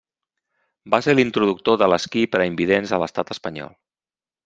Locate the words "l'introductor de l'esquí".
1.17-2.25